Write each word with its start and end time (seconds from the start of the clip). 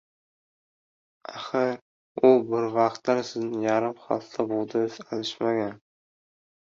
Axir, 1.33 1.75
u 2.29 2.31
bir 2.53 2.67
vaqtlar 2.77 3.21
sizni 3.33 3.61
yarim 3.67 3.95
xalta 4.07 4.47
bug‘doyga 4.55 5.07
alishmagan. 5.13 5.81